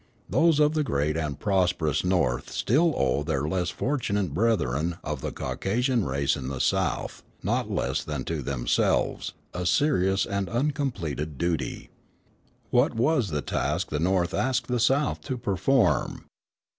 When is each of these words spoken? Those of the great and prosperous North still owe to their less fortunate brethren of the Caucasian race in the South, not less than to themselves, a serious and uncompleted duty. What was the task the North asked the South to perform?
Those 0.27 0.59
of 0.59 0.73
the 0.73 0.83
great 0.83 1.15
and 1.15 1.39
prosperous 1.39 2.03
North 2.03 2.49
still 2.49 2.95
owe 2.97 3.21
to 3.21 3.27
their 3.27 3.43
less 3.47 3.69
fortunate 3.69 4.33
brethren 4.33 4.97
of 5.03 5.21
the 5.21 5.31
Caucasian 5.31 6.05
race 6.05 6.35
in 6.35 6.47
the 6.47 6.57
South, 6.59 7.21
not 7.43 7.69
less 7.69 8.03
than 8.03 8.23
to 8.25 8.41
themselves, 8.41 9.33
a 9.53 9.63
serious 9.67 10.25
and 10.25 10.49
uncompleted 10.49 11.37
duty. 11.37 11.91
What 12.71 12.95
was 12.95 13.29
the 13.29 13.43
task 13.43 13.89
the 13.89 13.99
North 13.99 14.33
asked 14.33 14.65
the 14.65 14.79
South 14.79 15.21
to 15.25 15.37
perform? 15.37 16.25